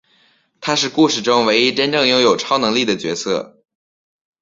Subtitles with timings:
[0.61, 3.61] 他是故事中唯一真正拥有超能力的角色。